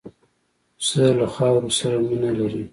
[0.77, 2.63] پسه له خاورو سره مینه لري.